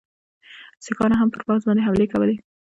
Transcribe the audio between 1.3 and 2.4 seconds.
پر پوځ باندي حملې کولې.